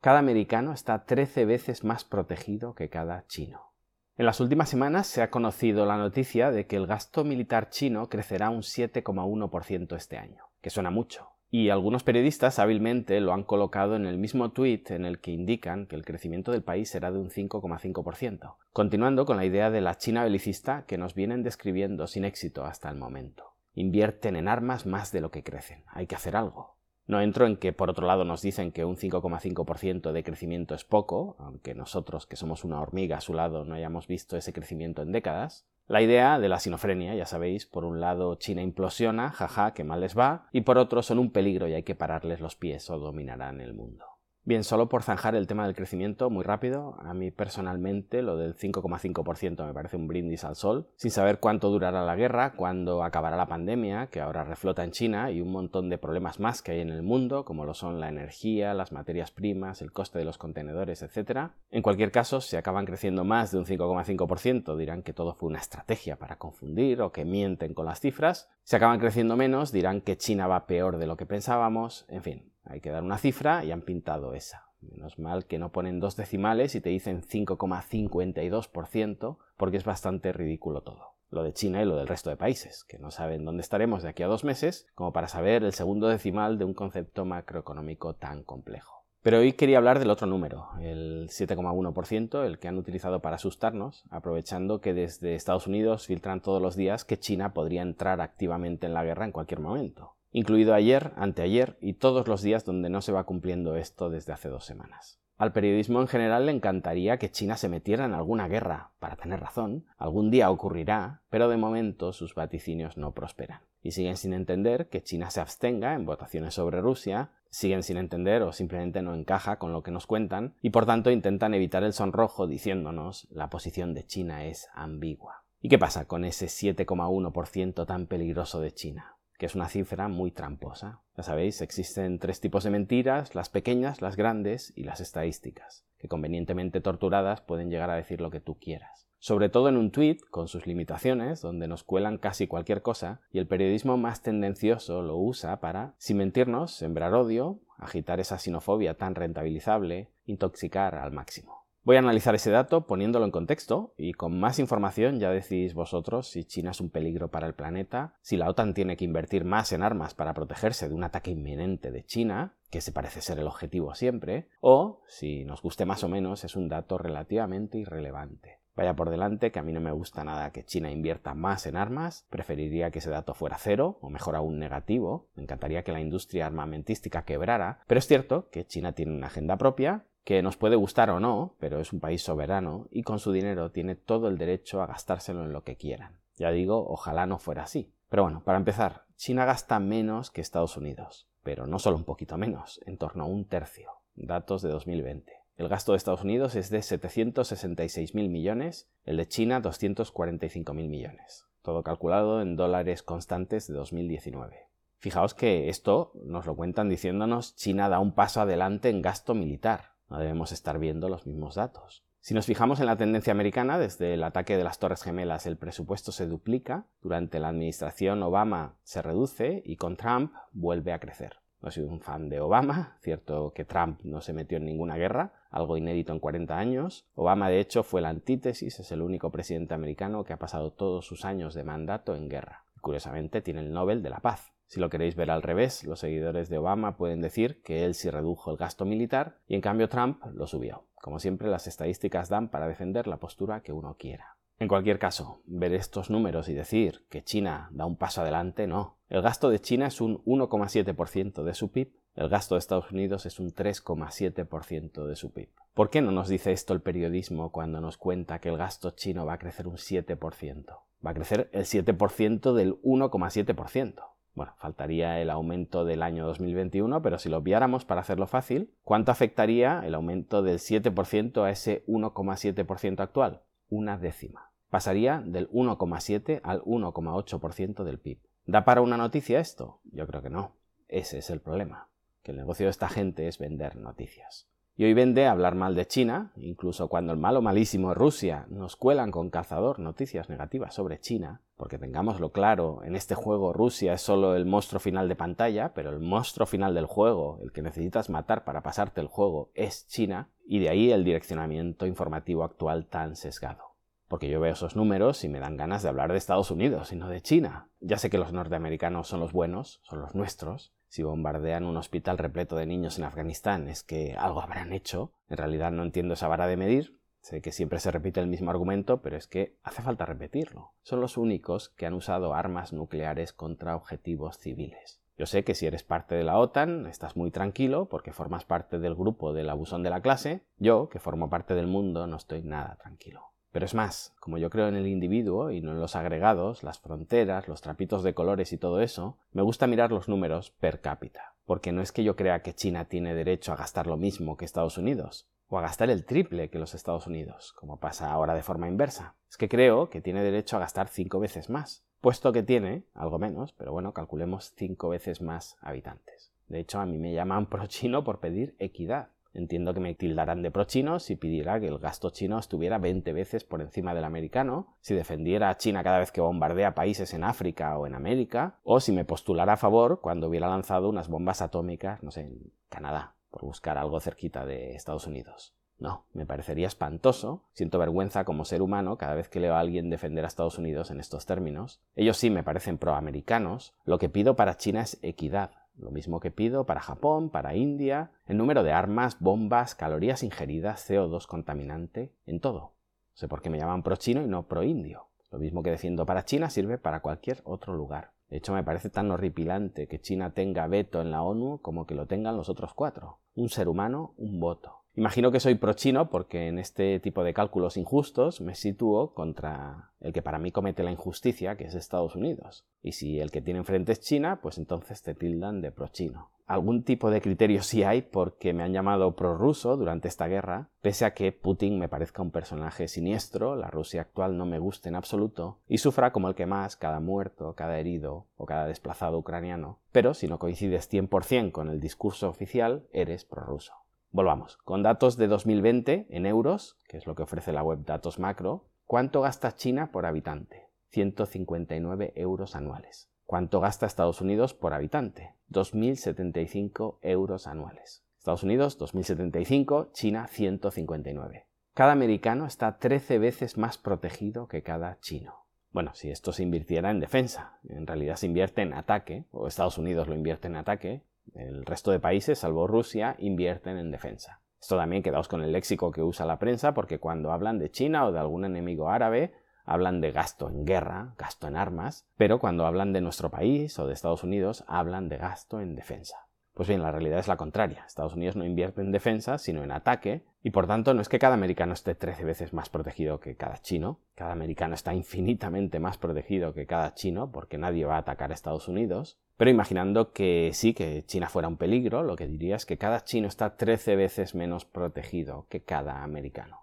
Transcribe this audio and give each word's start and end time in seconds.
Cada 0.00 0.18
americano 0.18 0.72
está 0.72 1.04
13 1.04 1.44
veces 1.44 1.84
más 1.84 2.04
protegido 2.04 2.74
que 2.74 2.88
cada 2.88 3.26
chino. 3.26 3.74
En 4.16 4.24
las 4.24 4.40
últimas 4.40 4.70
semanas 4.70 5.06
se 5.06 5.20
ha 5.20 5.28
conocido 5.28 5.84
la 5.84 5.98
noticia 5.98 6.50
de 6.50 6.66
que 6.66 6.76
el 6.76 6.86
gasto 6.86 7.22
militar 7.22 7.68
chino 7.68 8.08
crecerá 8.08 8.48
un 8.48 8.62
7,1% 8.62 9.96
este 9.96 10.16
año, 10.16 10.44
que 10.62 10.70
suena 10.70 10.90
mucho, 10.90 11.28
y 11.50 11.68
algunos 11.68 12.02
periodistas 12.02 12.58
hábilmente 12.58 13.20
lo 13.20 13.34
han 13.34 13.44
colocado 13.44 13.94
en 13.94 14.06
el 14.06 14.16
mismo 14.16 14.52
tuit 14.52 14.90
en 14.90 15.04
el 15.04 15.20
que 15.20 15.32
indican 15.32 15.86
que 15.86 15.96
el 15.96 16.06
crecimiento 16.06 16.50
del 16.50 16.62
país 16.62 16.88
será 16.88 17.10
de 17.10 17.18
un 17.18 17.28
5,5%, 17.28 18.56
continuando 18.72 19.26
con 19.26 19.36
la 19.36 19.44
idea 19.44 19.70
de 19.70 19.82
la 19.82 19.98
China 19.98 20.24
belicista 20.24 20.86
que 20.86 20.96
nos 20.96 21.14
vienen 21.14 21.42
describiendo 21.42 22.06
sin 22.06 22.24
éxito 22.24 22.64
hasta 22.64 22.88
el 22.88 22.96
momento. 22.96 23.54
Invierten 23.74 24.36
en 24.36 24.48
armas 24.48 24.86
más 24.86 25.12
de 25.12 25.20
lo 25.20 25.30
que 25.30 25.42
crecen. 25.42 25.84
Hay 25.88 26.06
que 26.06 26.14
hacer 26.14 26.36
algo. 26.36 26.79
No 27.10 27.20
entro 27.20 27.44
en 27.44 27.56
que 27.56 27.72
por 27.72 27.90
otro 27.90 28.06
lado 28.06 28.24
nos 28.24 28.40
dicen 28.40 28.70
que 28.70 28.84
un 28.84 28.94
5,5% 28.94 30.12
de 30.12 30.22
crecimiento 30.22 30.76
es 30.76 30.84
poco, 30.84 31.34
aunque 31.40 31.74
nosotros, 31.74 32.24
que 32.24 32.36
somos 32.36 32.62
una 32.62 32.80
hormiga 32.80 33.16
a 33.16 33.20
su 33.20 33.34
lado, 33.34 33.64
no 33.64 33.74
hayamos 33.74 34.06
visto 34.06 34.36
ese 34.36 34.52
crecimiento 34.52 35.02
en 35.02 35.10
décadas. 35.10 35.66
La 35.88 36.02
idea 36.02 36.38
de 36.38 36.48
la 36.48 36.60
sinofrenia, 36.60 37.16
ya 37.16 37.26
sabéis, 37.26 37.66
por 37.66 37.84
un 37.84 38.00
lado 38.00 38.36
China 38.36 38.62
implosiona, 38.62 39.32
jaja, 39.32 39.74
que 39.74 39.82
mal 39.82 40.02
les 40.02 40.16
va, 40.16 40.46
y 40.52 40.60
por 40.60 40.78
otro 40.78 41.02
son 41.02 41.18
un 41.18 41.32
peligro 41.32 41.66
y 41.66 41.74
hay 41.74 41.82
que 41.82 41.96
pararles 41.96 42.40
los 42.40 42.54
pies 42.54 42.88
o 42.90 42.98
dominarán 43.00 43.60
el 43.60 43.74
mundo. 43.74 44.04
Bien, 44.42 44.64
solo 44.64 44.88
por 44.88 45.02
zanjar 45.02 45.34
el 45.34 45.46
tema 45.46 45.66
del 45.66 45.76
crecimiento 45.76 46.30
muy 46.30 46.42
rápido, 46.42 46.96
a 47.00 47.12
mí 47.12 47.30
personalmente 47.30 48.22
lo 48.22 48.38
del 48.38 48.56
5,5% 48.56 49.66
me 49.66 49.74
parece 49.74 49.98
un 49.98 50.08
brindis 50.08 50.44
al 50.44 50.56
sol, 50.56 50.88
sin 50.96 51.10
saber 51.10 51.40
cuánto 51.40 51.68
durará 51.68 52.06
la 52.06 52.16
guerra, 52.16 52.54
cuándo 52.54 53.04
acabará 53.04 53.36
la 53.36 53.48
pandemia, 53.48 54.06
que 54.06 54.22
ahora 54.22 54.42
reflota 54.44 54.82
en 54.82 54.92
China, 54.92 55.30
y 55.30 55.42
un 55.42 55.52
montón 55.52 55.90
de 55.90 55.98
problemas 55.98 56.40
más 56.40 56.62
que 56.62 56.72
hay 56.72 56.80
en 56.80 56.88
el 56.88 57.02
mundo, 57.02 57.44
como 57.44 57.66
lo 57.66 57.74
son 57.74 58.00
la 58.00 58.08
energía, 58.08 58.72
las 58.72 58.92
materias 58.92 59.30
primas, 59.30 59.82
el 59.82 59.92
coste 59.92 60.18
de 60.18 60.24
los 60.24 60.38
contenedores, 60.38 61.02
etc. 61.02 61.50
En 61.70 61.82
cualquier 61.82 62.10
caso, 62.10 62.40
si 62.40 62.56
acaban 62.56 62.86
creciendo 62.86 63.24
más 63.24 63.52
de 63.52 63.58
un 63.58 63.66
5,5%, 63.66 64.74
dirán 64.74 65.02
que 65.02 65.12
todo 65.12 65.34
fue 65.34 65.50
una 65.50 65.58
estrategia 65.58 66.16
para 66.16 66.38
confundir 66.38 67.02
o 67.02 67.12
que 67.12 67.26
mienten 67.26 67.74
con 67.74 67.84
las 67.84 68.00
cifras. 68.00 68.48
Si 68.64 68.74
acaban 68.74 69.00
creciendo 69.00 69.36
menos, 69.36 69.70
dirán 69.70 70.00
que 70.00 70.16
China 70.16 70.46
va 70.46 70.66
peor 70.66 70.96
de 70.96 71.06
lo 71.06 71.18
que 71.18 71.26
pensábamos, 71.26 72.06
en 72.08 72.22
fin, 72.22 72.50
hay 72.70 72.80
que 72.80 72.90
dar 72.90 73.02
una 73.02 73.18
cifra 73.18 73.62
y 73.64 73.72
han 73.72 73.82
pintado 73.82 74.32
esa. 74.34 74.66
Menos 74.80 75.18
mal 75.18 75.44
que 75.44 75.58
no 75.58 75.72
ponen 75.72 76.00
dos 76.00 76.16
decimales 76.16 76.74
y 76.74 76.80
te 76.80 76.88
dicen 76.88 77.20
5,52%, 77.22 79.36
porque 79.56 79.76
es 79.76 79.84
bastante 79.84 80.32
ridículo 80.32 80.80
todo. 80.82 81.16
Lo 81.30 81.42
de 81.42 81.52
China 81.52 81.82
y 81.82 81.84
lo 81.84 81.96
del 81.96 82.08
resto 82.08 82.30
de 82.30 82.36
países, 82.36 82.84
que 82.84 82.98
no 82.98 83.10
saben 83.10 83.44
dónde 83.44 83.60
estaremos 83.62 84.02
de 84.02 84.08
aquí 84.08 84.22
a 84.22 84.28
dos 84.28 84.44
meses, 84.44 84.86
como 84.94 85.12
para 85.12 85.28
saber 85.28 85.64
el 85.64 85.72
segundo 85.72 86.08
decimal 86.08 86.58
de 86.58 86.64
un 86.64 86.72
concepto 86.74 87.24
macroeconómico 87.24 88.14
tan 88.14 88.44
complejo. 88.44 89.00
Pero 89.22 89.40
hoy 89.40 89.52
quería 89.52 89.78
hablar 89.78 89.98
del 89.98 90.10
otro 90.10 90.26
número, 90.26 90.68
el 90.80 91.28
7,1%, 91.28 92.46
el 92.46 92.58
que 92.58 92.68
han 92.68 92.78
utilizado 92.78 93.20
para 93.20 93.36
asustarnos, 93.36 94.04
aprovechando 94.10 94.80
que 94.80 94.94
desde 94.94 95.34
Estados 95.34 95.66
Unidos 95.66 96.06
filtran 96.06 96.40
todos 96.40 96.62
los 96.62 96.74
días 96.74 97.04
que 97.04 97.18
China 97.18 97.52
podría 97.52 97.82
entrar 97.82 98.22
activamente 98.22 98.86
en 98.86 98.94
la 98.94 99.04
guerra 99.04 99.26
en 99.26 99.32
cualquier 99.32 99.60
momento 99.60 100.14
incluido 100.32 100.74
ayer, 100.74 101.12
anteayer 101.16 101.76
y 101.80 101.94
todos 101.94 102.28
los 102.28 102.42
días 102.42 102.64
donde 102.64 102.90
no 102.90 103.02
se 103.02 103.12
va 103.12 103.24
cumpliendo 103.24 103.76
esto 103.76 104.10
desde 104.10 104.32
hace 104.32 104.48
dos 104.48 104.64
semanas. 104.64 105.20
Al 105.40 105.52
periodismo 105.52 106.02
en 106.02 106.06
general 106.06 106.44
le 106.44 106.52
encantaría 106.52 107.16
que 107.16 107.30
China 107.30 107.56
se 107.56 107.70
metiera 107.70 108.04
en 108.04 108.12
alguna 108.12 108.46
guerra, 108.46 108.90
para 108.98 109.16
tener 109.16 109.40
razón, 109.40 109.86
algún 109.96 110.30
día 110.30 110.50
ocurrirá, 110.50 111.22
pero 111.30 111.48
de 111.48 111.56
momento 111.56 112.12
sus 112.12 112.34
vaticinios 112.34 112.98
no 112.98 113.12
prosperan. 113.12 113.62
Y 113.80 113.92
siguen 113.92 114.18
sin 114.18 114.34
entender 114.34 114.90
que 114.90 115.02
China 115.02 115.30
se 115.30 115.40
abstenga 115.40 115.94
en 115.94 116.04
votaciones 116.04 116.52
sobre 116.52 116.82
Rusia, 116.82 117.30
siguen 117.48 117.82
sin 117.82 117.96
entender 117.96 118.42
o 118.42 118.52
simplemente 118.52 119.00
no 119.00 119.14
encaja 119.14 119.58
con 119.58 119.72
lo 119.72 119.82
que 119.82 119.90
nos 119.90 120.06
cuentan, 120.06 120.56
y 120.60 120.68
por 120.68 120.84
tanto 120.84 121.10
intentan 121.10 121.54
evitar 121.54 121.84
el 121.84 121.94
sonrojo 121.94 122.46
diciéndonos 122.46 123.26
la 123.30 123.48
posición 123.48 123.94
de 123.94 124.04
China 124.04 124.44
es 124.44 124.68
ambigua. 124.74 125.44
¿Y 125.62 125.70
qué 125.70 125.78
pasa 125.78 126.04
con 126.06 126.26
ese 126.26 126.48
7,1% 126.48 127.86
tan 127.86 128.06
peligroso 128.06 128.60
de 128.60 128.72
China? 128.72 129.16
Que 129.40 129.46
es 129.46 129.54
una 129.54 129.70
cifra 129.70 130.08
muy 130.08 130.32
tramposa. 130.32 131.00
Ya 131.16 131.22
sabéis, 131.22 131.62
existen 131.62 132.18
tres 132.18 132.42
tipos 132.42 132.62
de 132.62 132.68
mentiras, 132.68 133.34
las 133.34 133.48
pequeñas, 133.48 134.02
las 134.02 134.14
grandes 134.14 134.70
y 134.76 134.84
las 134.84 135.00
estadísticas, 135.00 135.86
que 135.96 136.08
convenientemente 136.08 136.82
torturadas 136.82 137.40
pueden 137.40 137.70
llegar 137.70 137.88
a 137.88 137.94
decir 137.94 138.20
lo 138.20 138.30
que 138.30 138.40
tú 138.40 138.58
quieras. 138.58 139.08
Sobre 139.18 139.48
todo 139.48 139.70
en 139.70 139.78
un 139.78 139.92
tweet, 139.92 140.18
con 140.30 140.46
sus 140.46 140.66
limitaciones, 140.66 141.40
donde 141.40 141.68
nos 141.68 141.84
cuelan 141.84 142.18
casi 142.18 142.48
cualquier 142.48 142.82
cosa, 142.82 143.22
y 143.32 143.38
el 143.38 143.46
periodismo 143.46 143.96
más 143.96 144.22
tendencioso 144.22 145.00
lo 145.00 145.16
usa 145.16 145.58
para, 145.58 145.94
sin 145.96 146.18
mentirnos, 146.18 146.72
sembrar 146.72 147.14
odio, 147.14 147.60
agitar 147.78 148.20
esa 148.20 148.36
sinofobia 148.36 148.98
tan 148.98 149.14
rentabilizable, 149.14 150.10
intoxicar 150.26 150.96
al 150.96 151.12
máximo. 151.12 151.59
Voy 151.82 151.96
a 151.96 152.00
analizar 152.00 152.34
ese 152.34 152.50
dato 152.50 152.86
poniéndolo 152.86 153.24
en 153.24 153.30
contexto 153.30 153.94
y 153.96 154.12
con 154.12 154.38
más 154.38 154.58
información 154.58 155.18
ya 155.18 155.30
decís 155.30 155.72
vosotros 155.72 156.28
si 156.28 156.44
China 156.44 156.72
es 156.72 156.80
un 156.82 156.90
peligro 156.90 157.30
para 157.30 157.46
el 157.46 157.54
planeta, 157.54 158.16
si 158.20 158.36
la 158.36 158.50
OTAN 158.50 158.74
tiene 158.74 158.98
que 158.98 159.06
invertir 159.06 159.46
más 159.46 159.72
en 159.72 159.82
armas 159.82 160.12
para 160.12 160.34
protegerse 160.34 160.90
de 160.90 160.94
un 160.94 161.04
ataque 161.04 161.30
inminente 161.30 161.90
de 161.90 162.04
China, 162.04 162.54
que 162.68 162.82
se 162.82 162.92
parece 162.92 163.22
ser 163.22 163.38
el 163.38 163.46
objetivo 163.46 163.94
siempre, 163.94 164.48
o, 164.60 165.02
si 165.08 165.44
nos 165.46 165.62
guste 165.62 165.86
más 165.86 166.04
o 166.04 166.08
menos, 166.08 166.44
es 166.44 166.54
un 166.54 166.68
dato 166.68 166.98
relativamente 166.98 167.78
irrelevante. 167.78 168.60
Vaya 168.76 168.94
por 168.94 169.10
delante 169.10 169.50
que 169.50 169.58
a 169.58 169.62
mí 169.62 169.72
no 169.72 169.80
me 169.80 169.90
gusta 169.90 170.22
nada 170.22 170.52
que 170.52 170.64
China 170.64 170.90
invierta 170.90 171.34
más 171.34 171.66
en 171.66 171.76
armas, 171.76 172.26
preferiría 172.30 172.90
que 172.90 173.00
ese 173.00 173.10
dato 173.10 173.34
fuera 173.34 173.56
cero, 173.58 173.98
o 174.00 174.10
mejor 174.10 174.36
aún 174.36 174.58
negativo, 174.58 175.28
me 175.34 175.42
encantaría 175.42 175.82
que 175.82 175.92
la 175.92 176.00
industria 176.00 176.46
armamentística 176.46 177.24
quebrara, 177.24 177.80
pero 177.86 177.98
es 177.98 178.06
cierto 178.06 178.48
que 178.50 178.66
China 178.66 178.92
tiene 178.92 179.12
una 179.12 179.28
agenda 179.28 179.56
propia 179.56 180.04
que 180.24 180.42
nos 180.42 180.56
puede 180.56 180.76
gustar 180.76 181.10
o 181.10 181.20
no, 181.20 181.56
pero 181.58 181.80
es 181.80 181.92
un 181.92 182.00
país 182.00 182.22
soberano 182.22 182.88
y 182.90 183.02
con 183.02 183.18
su 183.18 183.32
dinero 183.32 183.70
tiene 183.70 183.94
todo 183.94 184.28
el 184.28 184.38
derecho 184.38 184.82
a 184.82 184.86
gastárselo 184.86 185.44
en 185.44 185.52
lo 185.52 185.64
que 185.64 185.76
quieran. 185.76 186.20
Ya 186.36 186.50
digo, 186.50 186.86
ojalá 186.88 187.26
no 187.26 187.38
fuera 187.38 187.64
así. 187.64 187.92
Pero 188.08 188.24
bueno, 188.24 188.42
para 188.44 188.58
empezar, 188.58 189.04
China 189.16 189.44
gasta 189.44 189.78
menos 189.78 190.30
que 190.30 190.40
Estados 190.40 190.76
Unidos, 190.76 191.28
pero 191.42 191.66
no 191.66 191.78
solo 191.78 191.96
un 191.96 192.04
poquito 192.04 192.36
menos, 192.38 192.80
en 192.86 192.98
torno 192.98 193.24
a 193.24 193.26
un 193.26 193.46
tercio. 193.46 193.90
Datos 194.14 194.62
de 194.62 194.70
2020. 194.70 195.32
El 195.56 195.68
gasto 195.68 195.92
de 195.92 195.98
Estados 195.98 196.22
Unidos 196.22 196.56
es 196.56 196.70
de 196.70 196.78
766.000 196.78 198.30
millones, 198.30 198.90
el 199.04 199.18
de 199.18 199.28
China 199.28 199.60
245.000 199.60 200.72
millones. 200.88 201.46
Todo 201.62 201.82
calculado 201.82 202.40
en 202.40 202.56
dólares 202.56 203.02
constantes 203.02 203.66
de 203.68 203.74
2019. 203.74 204.70
Fijaos 204.96 205.34
que 205.34 205.68
esto 205.68 206.12
nos 206.24 206.46
lo 206.46 206.56
cuentan 206.56 206.88
diciéndonos 206.88 207.56
China 207.56 207.88
da 207.88 208.00
un 208.00 208.12
paso 208.12 208.40
adelante 208.40 208.88
en 208.88 209.02
gasto 209.02 209.34
militar. 209.34 209.89
No 210.10 210.18
debemos 210.18 210.52
estar 210.52 210.78
viendo 210.78 211.08
los 211.08 211.26
mismos 211.26 211.54
datos. 211.54 212.04
Si 212.22 212.34
nos 212.34 212.44
fijamos 212.44 212.80
en 212.80 212.86
la 212.86 212.96
tendencia 212.96 213.30
americana, 213.30 213.78
desde 213.78 214.12
el 214.12 214.22
ataque 214.24 214.58
de 214.58 214.64
las 214.64 214.78
Torres 214.78 215.02
Gemelas 215.02 215.46
el 215.46 215.56
presupuesto 215.56 216.12
se 216.12 216.26
duplica, 216.26 216.84
durante 217.00 217.38
la 217.40 217.48
administración 217.48 218.22
Obama 218.22 218.76
se 218.82 219.00
reduce 219.00 219.62
y 219.64 219.76
con 219.76 219.96
Trump 219.96 220.34
vuelve 220.52 220.92
a 220.92 220.98
crecer. 220.98 221.36
No 221.62 221.70
sido 221.70 221.88
un 221.88 222.00
fan 222.00 222.28
de 222.28 222.40
Obama, 222.40 222.98
cierto 223.00 223.52
que 223.54 223.64
Trump 223.64 224.00
no 224.02 224.20
se 224.20 224.32
metió 224.32 224.58
en 224.58 224.64
ninguna 224.64 224.96
guerra, 224.96 225.32
algo 225.50 225.76
inédito 225.76 226.12
en 226.12 226.18
40 226.18 226.58
años. 226.58 227.06
Obama 227.14 227.48
de 227.48 227.60
hecho 227.60 227.82
fue 227.82 228.00
la 228.00 228.08
antítesis, 228.08 228.80
es 228.80 228.92
el 228.92 229.02
único 229.02 229.30
presidente 229.30 229.74
americano 229.74 230.24
que 230.24 230.32
ha 230.32 230.38
pasado 230.38 230.72
todos 230.72 231.06
sus 231.06 231.24
años 231.24 231.54
de 231.54 231.64
mandato 231.64 232.16
en 232.16 232.28
guerra. 232.28 232.64
Curiosamente 232.80 233.42
tiene 233.42 233.60
el 233.60 233.72
Nobel 233.72 234.02
de 234.02 234.10
la 234.10 234.20
Paz. 234.20 234.52
Si 234.70 234.78
lo 234.78 234.88
queréis 234.88 235.16
ver 235.16 235.32
al 235.32 235.42
revés, 235.42 235.82
los 235.82 235.98
seguidores 235.98 236.48
de 236.48 236.58
Obama 236.58 236.96
pueden 236.96 237.20
decir 237.20 237.60
que 237.62 237.84
él 237.84 237.96
sí 237.96 238.08
redujo 238.08 238.52
el 238.52 238.56
gasto 238.56 238.84
militar 238.84 239.40
y 239.48 239.56
en 239.56 239.62
cambio 239.62 239.88
Trump 239.88 240.22
lo 240.32 240.46
subió. 240.46 240.84
Como 240.94 241.18
siempre, 241.18 241.48
las 241.48 241.66
estadísticas 241.66 242.28
dan 242.28 242.50
para 242.50 242.68
defender 242.68 243.08
la 243.08 243.16
postura 243.16 243.62
que 243.62 243.72
uno 243.72 243.96
quiera. 243.98 244.36
En 244.60 244.68
cualquier 244.68 245.00
caso, 245.00 245.42
ver 245.44 245.74
estos 245.74 246.08
números 246.08 246.48
y 246.48 246.54
decir 246.54 247.04
que 247.08 247.24
China 247.24 247.68
da 247.72 247.84
un 247.84 247.96
paso 247.96 248.20
adelante, 248.20 248.68
no. 248.68 248.98
El 249.08 249.22
gasto 249.22 249.50
de 249.50 249.58
China 249.58 249.88
es 249.88 250.00
un 250.00 250.22
1,7% 250.24 251.42
de 251.42 251.54
su 251.54 251.72
PIB, 251.72 251.92
el 252.14 252.28
gasto 252.28 252.54
de 252.54 252.60
Estados 252.60 252.92
Unidos 252.92 253.26
es 253.26 253.40
un 253.40 253.52
3,7% 253.52 255.04
de 255.04 255.16
su 255.16 255.32
PIB. 255.32 255.48
¿Por 255.74 255.90
qué 255.90 256.00
no 256.00 256.12
nos 256.12 256.28
dice 256.28 256.52
esto 256.52 256.74
el 256.74 256.80
periodismo 256.80 257.50
cuando 257.50 257.80
nos 257.80 257.96
cuenta 257.96 258.38
que 258.38 258.50
el 258.50 258.56
gasto 258.56 258.92
chino 258.92 259.26
va 259.26 259.32
a 259.32 259.38
crecer 259.38 259.66
un 259.66 259.78
7%? 259.78 260.64
Va 261.04 261.10
a 261.10 261.14
crecer 261.14 261.50
el 261.52 261.64
7% 261.64 262.52
del 262.52 262.80
1,7%. 262.82 263.94
Bueno, 264.34 264.52
faltaría 264.56 265.20
el 265.20 265.30
aumento 265.30 265.84
del 265.84 266.02
año 266.02 266.26
2021, 266.26 267.02
pero 267.02 267.18
si 267.18 267.28
lo 267.28 267.38
obviáramos 267.38 267.84
para 267.84 268.00
hacerlo 268.00 268.26
fácil, 268.26 268.72
¿cuánto 268.82 269.10
afectaría 269.12 269.82
el 269.84 269.94
aumento 269.94 270.42
del 270.42 270.58
7% 270.58 271.42
a 271.42 271.50
ese 271.50 271.84
1,7% 271.86 273.00
actual? 273.00 273.42
Una 273.68 273.98
décima. 273.98 274.52
Pasaría 274.70 275.22
del 275.26 275.50
1,7 275.50 276.40
al 276.44 276.62
1,8% 276.62 277.82
del 277.82 277.98
PIB. 277.98 278.20
¿Da 278.46 278.64
para 278.64 278.80
una 278.80 278.96
noticia 278.96 279.40
esto? 279.40 279.80
Yo 279.84 280.06
creo 280.06 280.22
que 280.22 280.30
no. 280.30 280.56
Ese 280.88 281.18
es 281.18 281.30
el 281.30 281.40
problema, 281.40 281.88
que 282.22 282.30
el 282.30 282.36
negocio 282.36 282.66
de 282.66 282.70
esta 282.70 282.88
gente 282.88 283.28
es 283.28 283.38
vender 283.38 283.76
noticias. 283.76 284.48
Y 284.80 284.84
hoy 284.84 284.94
vende 284.94 285.26
hablar 285.26 285.56
mal 285.56 285.74
de 285.74 285.86
China, 285.86 286.32
incluso 286.36 286.88
cuando 286.88 287.12
el 287.12 287.18
malo 287.18 287.42
malísimo 287.42 287.92
Rusia 287.92 288.46
nos 288.48 288.76
cuelan 288.76 289.10
con 289.10 289.28
cazador 289.28 289.78
noticias 289.78 290.30
negativas 290.30 290.72
sobre 290.72 290.98
China, 290.98 291.42
porque 291.58 291.76
tengámoslo 291.76 292.32
claro, 292.32 292.80
en 292.82 292.96
este 292.96 293.14
juego 293.14 293.52
Rusia 293.52 293.92
es 293.92 294.00
solo 294.00 294.34
el 294.34 294.46
monstruo 294.46 294.80
final 294.80 295.06
de 295.06 295.16
pantalla, 295.16 295.74
pero 295.74 295.90
el 295.90 296.00
monstruo 296.00 296.46
final 296.46 296.74
del 296.74 296.86
juego, 296.86 297.40
el 297.42 297.52
que 297.52 297.60
necesitas 297.60 298.08
matar 298.08 298.42
para 298.44 298.62
pasarte 298.62 299.02
el 299.02 299.08
juego, 299.08 299.50
es 299.52 299.86
China, 299.86 300.30
y 300.46 300.60
de 300.60 300.70
ahí 300.70 300.90
el 300.90 301.04
direccionamiento 301.04 301.84
informativo 301.84 302.42
actual 302.42 302.86
tan 302.86 303.16
sesgado. 303.16 303.74
Porque 304.08 304.30
yo 304.30 304.40
veo 304.40 304.54
esos 304.54 304.76
números 304.76 305.24
y 305.24 305.28
me 305.28 305.40
dan 305.40 305.58
ganas 305.58 305.82
de 305.82 305.90
hablar 305.90 306.10
de 306.10 306.16
Estados 306.16 306.50
Unidos 306.50 306.90
y 306.90 306.96
no 306.96 307.10
de 307.10 307.20
China. 307.20 307.68
Ya 307.80 307.98
sé 307.98 308.08
que 308.08 308.16
los 308.16 308.32
norteamericanos 308.32 309.08
son 309.08 309.20
los 309.20 309.32
buenos, 309.34 309.80
son 309.82 310.00
los 310.00 310.14
nuestros, 310.14 310.72
si 310.90 311.04
bombardean 311.04 311.66
un 311.66 311.76
hospital 311.76 312.18
repleto 312.18 312.56
de 312.56 312.66
niños 312.66 312.98
en 312.98 313.04
Afganistán 313.04 313.68
es 313.68 313.84
que 313.84 314.16
algo 314.18 314.42
habrán 314.42 314.72
hecho. 314.72 315.12
En 315.28 315.36
realidad 315.36 315.70
no 315.70 315.84
entiendo 315.84 316.14
esa 316.14 316.26
vara 316.26 316.48
de 316.48 316.56
medir. 316.56 316.98
Sé 317.20 317.40
que 317.40 317.52
siempre 317.52 317.78
se 317.78 317.92
repite 317.92 318.18
el 318.18 318.26
mismo 318.26 318.50
argumento, 318.50 319.00
pero 319.00 319.16
es 319.16 319.28
que 319.28 319.56
hace 319.62 319.82
falta 319.82 320.04
repetirlo. 320.04 320.72
Son 320.82 321.00
los 321.00 321.16
únicos 321.16 321.68
que 321.68 321.86
han 321.86 321.94
usado 321.94 322.34
armas 322.34 322.72
nucleares 322.72 323.32
contra 323.32 323.76
objetivos 323.76 324.38
civiles. 324.38 325.00
Yo 325.16 325.26
sé 325.26 325.44
que 325.44 325.54
si 325.54 325.66
eres 325.66 325.84
parte 325.84 326.16
de 326.16 326.24
la 326.24 326.36
OTAN 326.38 326.86
estás 326.86 327.14
muy 327.14 327.30
tranquilo 327.30 327.88
porque 327.88 328.12
formas 328.12 328.44
parte 328.44 328.80
del 328.80 328.96
grupo 328.96 329.32
del 329.32 329.48
abusón 329.48 329.84
de 329.84 329.90
la 329.90 330.02
clase. 330.02 330.42
Yo, 330.58 330.88
que 330.88 330.98
formo 330.98 331.30
parte 331.30 331.54
del 331.54 331.68
mundo, 331.68 332.08
no 332.08 332.16
estoy 332.16 332.42
nada 332.42 332.74
tranquilo. 332.82 333.29
Pero 333.52 333.66
es 333.66 333.74
más, 333.74 334.14
como 334.20 334.38
yo 334.38 334.48
creo 334.48 334.68
en 334.68 334.76
el 334.76 334.86
individuo 334.86 335.50
y 335.50 335.60
no 335.60 335.72
en 335.72 335.80
los 335.80 335.96
agregados, 335.96 336.62
las 336.62 336.78
fronteras, 336.78 337.48
los 337.48 337.60
trapitos 337.60 338.02
de 338.04 338.14
colores 338.14 338.52
y 338.52 338.58
todo 338.58 338.80
eso, 338.80 339.16
me 339.32 339.42
gusta 339.42 339.66
mirar 339.66 339.90
los 339.90 340.08
números 340.08 340.50
per 340.50 340.80
cápita. 340.80 341.34
Porque 341.46 341.72
no 341.72 341.82
es 341.82 341.90
que 341.90 342.04
yo 342.04 342.14
crea 342.14 342.42
que 342.42 342.54
China 342.54 342.84
tiene 342.84 343.14
derecho 343.14 343.52
a 343.52 343.56
gastar 343.56 343.88
lo 343.88 343.96
mismo 343.96 344.36
que 344.36 344.44
Estados 344.44 344.78
Unidos, 344.78 345.26
o 345.48 345.58
a 345.58 345.62
gastar 345.62 345.90
el 345.90 346.04
triple 346.04 346.48
que 346.48 346.60
los 346.60 346.74
Estados 346.74 347.08
Unidos, 347.08 347.52
como 347.54 347.80
pasa 347.80 348.12
ahora 348.12 348.34
de 348.34 348.42
forma 348.42 348.68
inversa. 348.68 349.16
Es 349.28 349.36
que 349.36 349.48
creo 349.48 349.90
que 349.90 350.00
tiene 350.00 350.22
derecho 350.22 350.56
a 350.56 350.60
gastar 350.60 350.86
cinco 350.86 351.18
veces 351.18 351.50
más, 351.50 351.84
puesto 352.00 352.32
que 352.32 352.44
tiene, 352.44 352.84
algo 352.94 353.18
menos, 353.18 353.52
pero 353.52 353.72
bueno, 353.72 353.92
calculemos 353.92 354.52
cinco 354.56 354.88
veces 354.88 355.20
más 355.20 355.56
habitantes. 355.60 356.30
De 356.46 356.60
hecho, 356.60 356.78
a 356.78 356.86
mí 356.86 356.98
me 356.98 357.12
llaman 357.12 357.46
pro 357.50 357.66
chino 357.66 358.04
por 358.04 358.20
pedir 358.20 358.54
equidad. 358.60 359.08
Entiendo 359.32 359.72
que 359.72 359.80
me 359.80 359.94
tildarán 359.94 360.42
de 360.42 360.50
pro-chino 360.50 360.98
si 360.98 361.14
pidiera 361.14 361.60
que 361.60 361.68
el 361.68 361.78
gasto 361.78 362.10
chino 362.10 362.38
estuviera 362.38 362.78
20 362.78 363.12
veces 363.12 363.44
por 363.44 363.60
encima 363.60 363.94
del 363.94 364.04
americano, 364.04 364.74
si 364.80 364.94
defendiera 364.94 365.50
a 365.50 365.56
China 365.56 365.84
cada 365.84 366.00
vez 366.00 366.10
que 366.10 366.20
bombardea 366.20 366.74
países 366.74 367.14
en 367.14 367.22
África 367.22 367.78
o 367.78 367.86
en 367.86 367.94
América, 367.94 368.58
o 368.64 368.80
si 368.80 368.92
me 368.92 369.04
postulara 369.04 369.52
a 369.52 369.56
favor 369.56 370.00
cuando 370.00 370.28
hubiera 370.28 370.48
lanzado 370.48 370.88
unas 370.88 371.08
bombas 371.08 371.42
atómicas, 371.42 372.02
no 372.02 372.10
sé, 372.10 372.22
en 372.22 372.52
Canadá, 372.68 373.14
por 373.30 373.42
buscar 373.42 373.78
algo 373.78 374.00
cerquita 374.00 374.44
de 374.44 374.74
Estados 374.74 375.06
Unidos. 375.06 375.54
No, 375.78 376.04
me 376.12 376.26
parecería 376.26 376.66
espantoso, 376.66 377.44
siento 377.54 377.78
vergüenza 377.78 378.24
como 378.24 378.44
ser 378.44 378.60
humano 378.60 378.98
cada 378.98 379.14
vez 379.14 379.28
que 379.30 379.40
leo 379.40 379.54
a 379.54 379.60
alguien 379.60 379.88
defender 379.88 380.24
a 380.24 380.28
Estados 380.28 380.58
Unidos 380.58 380.90
en 380.90 381.00
estos 381.00 381.24
términos. 381.24 381.80
Ellos 381.96 382.18
sí 382.18 382.28
me 382.28 382.42
parecen 382.42 382.76
proamericanos, 382.76 383.74
lo 383.84 383.98
que 383.98 384.10
pido 384.10 384.36
para 384.36 384.58
China 384.58 384.82
es 384.82 384.98
equidad, 385.00 385.52
lo 385.80 385.90
mismo 385.90 386.20
que 386.20 386.30
pido 386.30 386.64
para 386.64 386.80
Japón, 386.80 387.30
para 387.30 387.54
India, 387.54 388.12
el 388.26 388.36
número 388.36 388.62
de 388.62 388.72
armas, 388.72 389.18
bombas, 389.18 389.74
calorías 389.74 390.22
ingeridas, 390.22 390.88
CO2 390.88 391.26
contaminante, 391.26 392.12
en 392.26 392.40
todo. 392.40 392.74
Sé 393.14 393.28
por 393.28 393.42
qué 393.42 393.50
me 393.50 393.58
llaman 393.58 393.82
pro 393.82 393.96
chino 393.96 394.22
y 394.22 394.26
no 394.26 394.46
pro 394.46 394.62
indio. 394.62 395.08
Lo 395.30 395.38
mismo 395.38 395.62
que 395.62 395.70
defiendo 395.70 396.06
para 396.06 396.24
China 396.24 396.50
sirve 396.50 396.78
para 396.78 397.00
cualquier 397.00 397.40
otro 397.44 397.74
lugar. 397.74 398.12
De 398.28 398.36
hecho, 398.36 398.52
me 398.52 398.62
parece 398.62 398.90
tan 398.90 399.10
horripilante 399.10 399.88
que 399.88 400.00
China 400.00 400.32
tenga 400.32 400.66
veto 400.66 401.00
en 401.00 401.10
la 401.10 401.22
ONU 401.22 401.60
como 401.62 401.86
que 401.86 401.94
lo 401.94 402.06
tengan 402.06 402.36
los 402.36 402.48
otros 402.48 402.74
cuatro. 402.74 403.18
Un 403.34 403.48
ser 403.48 403.68
humano, 403.68 404.14
un 404.16 404.38
voto. 404.38 404.79
Imagino 405.00 405.32
que 405.32 405.40
soy 405.40 405.54
pro-chino 405.54 406.10
porque 406.10 406.48
en 406.48 406.58
este 406.58 407.00
tipo 407.00 407.24
de 407.24 407.32
cálculos 407.32 407.78
injustos 407.78 408.42
me 408.42 408.54
sitúo 408.54 409.14
contra 409.14 409.92
el 409.98 410.12
que 410.12 410.20
para 410.20 410.38
mí 410.38 410.52
comete 410.52 410.82
la 410.82 410.92
injusticia, 410.92 411.56
que 411.56 411.64
es 411.64 411.74
Estados 411.74 412.16
Unidos. 412.16 412.66
Y 412.82 412.92
si 412.92 413.18
el 413.18 413.30
que 413.30 413.40
tiene 413.40 413.60
enfrente 413.60 413.92
es 413.92 414.00
China, 414.00 414.40
pues 414.42 414.58
entonces 414.58 415.00
te 415.00 415.14
tildan 415.14 415.62
de 415.62 415.72
pro-chino. 415.72 416.28
Algún 416.46 416.82
tipo 416.82 417.10
de 417.10 417.22
criterio 417.22 417.62
sí 417.62 417.82
hay 417.82 418.02
porque 418.02 418.52
me 418.52 418.62
han 418.62 418.74
llamado 418.74 419.16
pro-ruso 419.16 419.78
durante 419.78 420.06
esta 420.06 420.28
guerra, 420.28 420.68
pese 420.82 421.06
a 421.06 421.14
que 421.14 421.32
Putin 421.32 421.78
me 421.78 421.88
parezca 421.88 422.20
un 422.20 422.30
personaje 422.30 422.86
siniestro, 422.86 423.56
la 423.56 423.70
Rusia 423.70 424.02
actual 424.02 424.36
no 424.36 424.44
me 424.44 424.58
guste 424.58 424.90
en 424.90 424.96
absoluto, 424.96 425.60
y 425.66 425.78
sufra 425.78 426.12
como 426.12 426.28
el 426.28 426.34
que 426.34 426.44
más 426.44 426.76
cada 426.76 427.00
muerto, 427.00 427.54
cada 427.54 427.78
herido 427.78 428.26
o 428.36 428.44
cada 428.44 428.66
desplazado 428.66 429.16
ucraniano. 429.16 429.78
Pero 429.92 430.12
si 430.12 430.28
no 430.28 430.38
coincides 430.38 430.92
100% 430.92 431.52
con 431.52 431.70
el 431.70 431.80
discurso 431.80 432.28
oficial, 432.28 432.86
eres 432.92 433.24
pro-ruso. 433.24 433.79
Volvamos. 434.12 434.56
Con 434.64 434.82
datos 434.82 435.16
de 435.16 435.28
2020 435.28 436.08
en 436.10 436.26
euros, 436.26 436.76
que 436.88 436.96
es 436.96 437.06
lo 437.06 437.14
que 437.14 437.22
ofrece 437.22 437.52
la 437.52 437.62
web 437.62 437.84
Datos 437.84 438.18
Macro, 438.18 438.66
¿cuánto 438.84 439.20
gasta 439.20 439.54
China 439.54 439.92
por 439.92 440.04
habitante? 440.04 440.68
159 440.88 442.12
euros 442.16 442.56
anuales. 442.56 443.08
¿Cuánto 443.24 443.60
gasta 443.60 443.86
Estados 443.86 444.20
Unidos 444.20 444.52
por 444.52 444.74
habitante? 444.74 445.36
2.075 445.50 446.98
euros 447.02 447.46
anuales. 447.46 448.04
Estados 448.18 448.42
Unidos 448.42 448.80
2.075, 448.80 449.92
China 449.92 450.26
159. 450.26 451.46
Cada 451.72 451.92
americano 451.92 452.46
está 452.46 452.78
13 452.78 453.20
veces 453.20 453.56
más 453.56 453.78
protegido 453.78 454.48
que 454.48 454.64
cada 454.64 454.98
chino. 454.98 455.46
Bueno, 455.70 455.94
si 455.94 456.10
esto 456.10 456.32
se 456.32 456.42
invirtiera 456.42 456.90
en 456.90 456.98
defensa, 456.98 457.60
en 457.62 457.86
realidad 457.86 458.16
se 458.16 458.26
invierte 458.26 458.62
en 458.62 458.74
ataque, 458.74 459.26
o 459.30 459.46
Estados 459.46 459.78
Unidos 459.78 460.08
lo 460.08 460.16
invierte 460.16 460.48
en 460.48 460.56
ataque, 460.56 461.04
el 461.34 461.64
resto 461.64 461.90
de 461.90 462.00
países, 462.00 462.38
salvo 462.38 462.66
Rusia, 462.66 463.16
invierten 463.18 463.76
en 463.76 463.90
defensa. 463.90 464.40
Esto 464.60 464.76
también 464.76 465.02
quedaos 465.02 465.28
con 465.28 465.42
el 465.42 465.52
léxico 465.52 465.90
que 465.90 466.02
usa 466.02 466.26
la 466.26 466.38
prensa, 466.38 466.74
porque 466.74 466.98
cuando 466.98 467.32
hablan 467.32 467.58
de 467.58 467.70
China 467.70 468.06
o 468.06 468.12
de 468.12 468.20
algún 468.20 468.44
enemigo 468.44 468.90
árabe, 468.90 469.32
hablan 469.64 470.00
de 470.00 470.12
gasto 470.12 470.48
en 470.48 470.64
guerra, 470.64 471.14
gasto 471.16 471.48
en 471.48 471.56
armas, 471.56 472.06
pero 472.16 472.38
cuando 472.38 472.66
hablan 472.66 472.92
de 472.92 473.00
nuestro 473.00 473.30
país 473.30 473.78
o 473.78 473.86
de 473.86 473.94
Estados 473.94 474.24
Unidos, 474.24 474.64
hablan 474.66 475.08
de 475.08 475.16
gasto 475.16 475.60
en 475.60 475.76
defensa. 475.76 476.29
Pues 476.60 476.68
bien, 476.68 476.82
la 476.82 476.92
realidad 476.92 477.18
es 477.18 477.26
la 477.26 477.38
contraria. 477.38 477.84
Estados 477.86 478.12
Unidos 478.12 478.36
no 478.36 478.44
invierte 478.44 478.82
en 478.82 478.92
defensa, 478.92 479.38
sino 479.38 479.64
en 479.64 479.72
ataque, 479.72 480.26
y 480.42 480.50
por 480.50 480.66
tanto 480.66 480.92
no 480.92 481.00
es 481.00 481.08
que 481.08 481.18
cada 481.18 481.32
americano 481.32 481.72
esté 481.72 481.94
13 481.94 482.22
veces 482.22 482.52
más 482.52 482.68
protegido 482.68 483.18
que 483.18 483.34
cada 483.34 483.56
chino, 483.62 484.00
cada 484.14 484.32
americano 484.32 484.74
está 484.74 484.92
infinitamente 484.92 485.80
más 485.80 485.96
protegido 485.96 486.52
que 486.52 486.66
cada 486.66 486.92
chino, 486.92 487.32
porque 487.32 487.56
nadie 487.56 487.86
va 487.86 487.94
a 487.94 488.00
atacar 488.00 488.30
a 488.30 488.34
Estados 488.34 488.68
Unidos, 488.68 489.18
pero 489.38 489.50
imaginando 489.50 490.12
que 490.12 490.50
sí, 490.52 490.74
que 490.74 491.02
China 491.06 491.30
fuera 491.30 491.48
un 491.48 491.56
peligro, 491.56 492.02
lo 492.02 492.14
que 492.14 492.28
diría 492.28 492.56
es 492.56 492.66
que 492.66 492.76
cada 492.76 493.04
chino 493.04 493.26
está 493.26 493.56
13 493.56 493.96
veces 493.96 494.34
menos 494.34 494.66
protegido 494.66 495.46
que 495.48 495.62
cada 495.62 496.02
americano. 496.02 496.58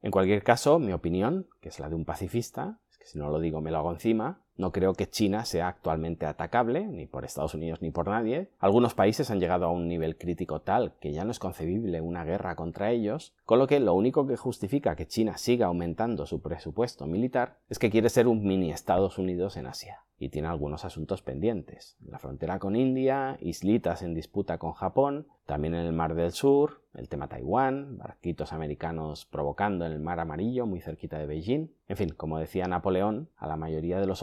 En 0.00 0.12
cualquier 0.12 0.42
caso, 0.44 0.78
mi 0.78 0.94
opinión, 0.94 1.46
que 1.60 1.68
es 1.68 1.78
la 1.78 1.90
de 1.90 1.94
un 1.94 2.06
pacifista, 2.06 2.78
es 2.90 2.96
que 2.96 3.04
si 3.04 3.18
no 3.18 3.28
lo 3.28 3.38
digo 3.38 3.60
me 3.60 3.70
lo 3.70 3.76
hago 3.76 3.92
encima, 3.92 4.40
no 4.56 4.72
creo 4.72 4.94
que 4.94 5.08
China 5.08 5.44
sea 5.44 5.68
actualmente 5.68 6.26
atacable, 6.26 6.86
ni 6.86 7.06
por 7.06 7.24
Estados 7.24 7.54
Unidos 7.54 7.82
ni 7.82 7.90
por 7.90 8.08
nadie. 8.08 8.48
Algunos 8.58 8.94
países 8.94 9.30
han 9.30 9.40
llegado 9.40 9.66
a 9.66 9.70
un 9.70 9.88
nivel 9.88 10.16
crítico 10.16 10.60
tal 10.60 10.92
que 11.00 11.12
ya 11.12 11.24
no 11.24 11.30
es 11.30 11.38
concebible 11.38 12.00
una 12.00 12.24
guerra 12.24 12.56
contra 12.56 12.90
ellos, 12.90 13.34
con 13.44 13.58
lo 13.58 13.66
que 13.66 13.80
lo 13.80 13.94
único 13.94 14.26
que 14.26 14.36
justifica 14.36 14.96
que 14.96 15.06
China 15.06 15.38
siga 15.38 15.66
aumentando 15.66 16.26
su 16.26 16.40
presupuesto 16.40 17.06
militar 17.06 17.58
es 17.68 17.78
que 17.78 17.90
quiere 17.90 18.08
ser 18.08 18.28
un 18.28 18.44
mini 18.44 18.72
Estados 18.72 19.18
Unidos 19.18 19.56
en 19.56 19.66
Asia 19.66 20.02
y 20.22 20.28
tiene 20.28 20.46
algunos 20.46 20.84
asuntos 20.84 21.20
pendientes. 21.20 21.96
La 22.06 22.20
frontera 22.20 22.60
con 22.60 22.76
India, 22.76 23.36
islitas 23.40 24.02
en 24.02 24.14
disputa 24.14 24.58
con 24.58 24.72
Japón, 24.72 25.26
también 25.46 25.74
en 25.74 25.84
el 25.84 25.92
Mar 25.92 26.14
del 26.14 26.30
Sur, 26.30 26.82
el 26.94 27.08
tema 27.08 27.26
Taiwán, 27.26 27.98
barquitos 27.98 28.52
americanos 28.52 29.26
provocando 29.26 29.84
en 29.84 29.90
el 29.90 29.98
Mar 29.98 30.20
Amarillo 30.20 30.64
muy 30.64 30.80
cerquita 30.80 31.18
de 31.18 31.26
Beijing. 31.26 31.72
En 31.88 31.96
fin, 31.96 32.10
como 32.16 32.38
decía 32.38 32.68
Napoleón, 32.68 33.30
a 33.36 33.48
la 33.48 33.56
mayoría 33.56 33.98
de 33.98 34.06
los 34.06 34.22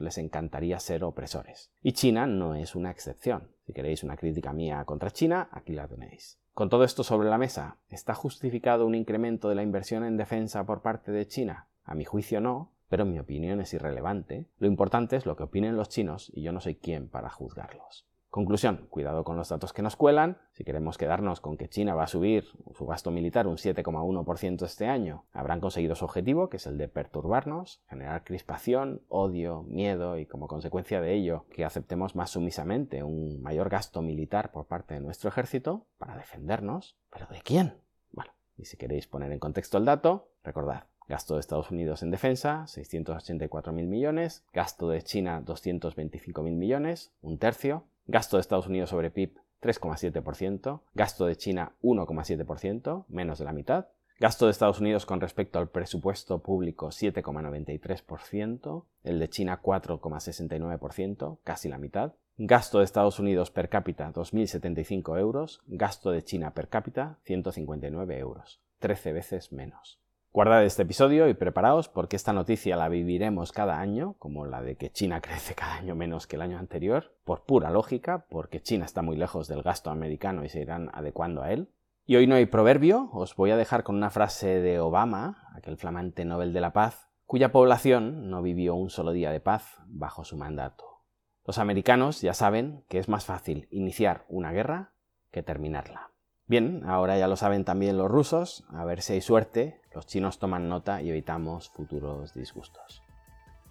les 0.00 0.18
encantaría 0.18 0.78
ser 0.78 1.04
opresores. 1.04 1.72
Y 1.82 1.92
China 1.92 2.26
no 2.26 2.54
es 2.54 2.74
una 2.74 2.90
excepción. 2.90 3.50
Si 3.66 3.72
queréis 3.72 4.02
una 4.02 4.16
crítica 4.16 4.52
mía 4.52 4.84
contra 4.84 5.10
China, 5.10 5.48
aquí 5.52 5.72
la 5.72 5.88
tenéis. 5.88 6.38
Con 6.52 6.68
todo 6.68 6.84
esto 6.84 7.02
sobre 7.02 7.28
la 7.28 7.38
mesa, 7.38 7.78
¿está 7.88 8.14
justificado 8.14 8.86
un 8.86 8.94
incremento 8.94 9.48
de 9.48 9.56
la 9.56 9.62
inversión 9.62 10.04
en 10.04 10.16
defensa 10.16 10.64
por 10.64 10.82
parte 10.82 11.10
de 11.10 11.26
China? 11.26 11.68
A 11.82 11.94
mi 11.94 12.04
juicio 12.04 12.40
no, 12.40 12.72
pero 12.88 13.04
mi 13.04 13.18
opinión 13.18 13.60
es 13.60 13.74
irrelevante. 13.74 14.46
Lo 14.58 14.68
importante 14.68 15.16
es 15.16 15.26
lo 15.26 15.36
que 15.36 15.42
opinen 15.42 15.76
los 15.76 15.88
chinos 15.88 16.30
y 16.34 16.42
yo 16.42 16.52
no 16.52 16.60
soy 16.60 16.76
quien 16.76 17.08
para 17.08 17.28
juzgarlos. 17.28 18.06
Conclusión, 18.34 18.88
cuidado 18.90 19.22
con 19.22 19.36
los 19.36 19.50
datos 19.50 19.72
que 19.72 19.80
nos 19.80 19.94
cuelan. 19.94 20.38
Si 20.54 20.64
queremos 20.64 20.98
quedarnos 20.98 21.40
con 21.40 21.56
que 21.56 21.68
China 21.68 21.94
va 21.94 22.02
a 22.02 22.08
subir 22.08 22.44
su 22.76 22.84
gasto 22.84 23.12
militar 23.12 23.46
un 23.46 23.58
7,1% 23.58 24.64
este 24.64 24.88
año, 24.88 25.24
habrán 25.32 25.60
conseguido 25.60 25.94
su 25.94 26.04
objetivo, 26.04 26.50
que 26.50 26.56
es 26.56 26.66
el 26.66 26.76
de 26.76 26.88
perturbarnos, 26.88 27.84
generar 27.88 28.24
crispación, 28.24 29.02
odio, 29.06 29.62
miedo 29.62 30.18
y 30.18 30.26
como 30.26 30.48
consecuencia 30.48 31.00
de 31.00 31.14
ello 31.14 31.46
que 31.52 31.64
aceptemos 31.64 32.16
más 32.16 32.30
sumisamente 32.30 33.04
un 33.04 33.40
mayor 33.40 33.68
gasto 33.68 34.02
militar 34.02 34.50
por 34.50 34.66
parte 34.66 34.94
de 34.94 35.00
nuestro 35.00 35.28
ejército 35.28 35.86
para 35.96 36.16
defendernos. 36.16 36.96
¿Pero 37.10 37.28
de 37.28 37.40
quién? 37.40 37.74
Bueno, 38.10 38.32
y 38.56 38.64
si 38.64 38.76
queréis 38.76 39.06
poner 39.06 39.30
en 39.30 39.38
contexto 39.38 39.78
el 39.78 39.84
dato, 39.84 40.32
recordad, 40.42 40.86
Gasto 41.06 41.34
de 41.34 41.40
Estados 41.40 41.70
Unidos 41.70 42.02
en 42.02 42.10
defensa, 42.10 42.64
684.000 42.66 43.86
millones. 43.86 44.44
Gasto 44.52 44.88
de 44.88 45.02
China, 45.02 45.42
225.000 45.44 46.50
millones, 46.50 47.12
un 47.20 47.38
tercio. 47.38 47.84
Gasto 48.06 48.36
de 48.36 48.42
Estados 48.42 48.66
Unidos 48.66 48.90
sobre 48.90 49.10
PIB, 49.10 49.38
3,7%, 49.62 50.82
gasto 50.92 51.24
de 51.26 51.36
China 51.36 51.72
1,7%, 51.82 53.06
menos 53.08 53.38
de 53.38 53.44
la 53.46 53.52
mitad, 53.52 53.86
gasto 54.20 54.44
de 54.44 54.50
Estados 54.52 54.78
Unidos 54.78 55.06
con 55.06 55.22
respecto 55.22 55.58
al 55.58 55.70
presupuesto 55.70 56.40
público 56.40 56.88
7,93%, 56.88 58.84
el 59.04 59.18
de 59.18 59.28
China 59.28 59.62
4,69%, 59.62 61.38
casi 61.44 61.70
la 61.70 61.78
mitad, 61.78 62.12
gasto 62.36 62.80
de 62.80 62.84
Estados 62.84 63.18
Unidos 63.18 63.50
per 63.50 63.70
cápita 63.70 64.12
2.075 64.12 65.18
euros, 65.18 65.62
gasto 65.66 66.10
de 66.10 66.22
China 66.22 66.52
per 66.52 66.68
cápita 66.68 67.18
159 67.22 68.18
euros, 68.18 68.60
13 68.80 69.12
veces 69.12 69.50
menos. 69.50 70.03
Guardad 70.34 70.64
este 70.64 70.82
episodio 70.82 71.28
y 71.28 71.34
preparaos 71.34 71.88
porque 71.88 72.16
esta 72.16 72.32
noticia 72.32 72.74
la 72.74 72.88
viviremos 72.88 73.52
cada 73.52 73.78
año, 73.78 74.16
como 74.18 74.46
la 74.46 74.62
de 74.62 74.76
que 74.76 74.90
China 74.90 75.20
crece 75.22 75.54
cada 75.54 75.76
año 75.76 75.94
menos 75.94 76.26
que 76.26 76.34
el 76.34 76.42
año 76.42 76.58
anterior, 76.58 77.14
por 77.22 77.44
pura 77.44 77.70
lógica, 77.70 78.26
porque 78.28 78.60
China 78.60 78.84
está 78.84 79.00
muy 79.00 79.16
lejos 79.16 79.46
del 79.46 79.62
gasto 79.62 79.90
americano 79.90 80.44
y 80.44 80.48
se 80.48 80.60
irán 80.60 80.90
adecuando 80.92 81.44
a 81.44 81.52
él. 81.52 81.70
Y 82.04 82.16
hoy 82.16 82.26
no 82.26 82.34
hay 82.34 82.46
proverbio, 82.46 83.10
os 83.12 83.36
voy 83.36 83.52
a 83.52 83.56
dejar 83.56 83.84
con 83.84 83.94
una 83.94 84.10
frase 84.10 84.60
de 84.60 84.80
Obama, 84.80 85.52
aquel 85.54 85.76
flamante 85.76 86.24
Nobel 86.24 86.52
de 86.52 86.60
la 86.60 86.72
Paz, 86.72 87.08
cuya 87.26 87.52
población 87.52 88.28
no 88.28 88.42
vivió 88.42 88.74
un 88.74 88.90
solo 88.90 89.12
día 89.12 89.30
de 89.30 89.38
paz 89.38 89.78
bajo 89.86 90.24
su 90.24 90.36
mandato. 90.36 91.04
Los 91.46 91.58
americanos 91.58 92.22
ya 92.22 92.34
saben 92.34 92.84
que 92.88 92.98
es 92.98 93.08
más 93.08 93.24
fácil 93.24 93.68
iniciar 93.70 94.24
una 94.28 94.50
guerra 94.50 94.94
que 95.30 95.44
terminarla. 95.44 96.10
Bien, 96.46 96.82
ahora 96.84 97.16
ya 97.16 97.26
lo 97.26 97.36
saben 97.36 97.64
también 97.64 97.96
los 97.96 98.10
rusos, 98.10 98.66
a 98.68 98.84
ver 98.84 99.00
si 99.00 99.14
hay 99.14 99.22
suerte, 99.22 99.80
los 99.94 100.06
chinos 100.06 100.38
toman 100.38 100.68
nota 100.68 101.00
y 101.00 101.10
evitamos 101.10 101.68
futuros 101.70 102.34
disgustos. 102.34 103.02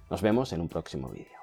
Nos 0.09 0.21
vemos 0.21 0.53
en 0.53 0.61
un 0.61 0.69
próximo 0.69 1.09
vídeo. 1.09 1.42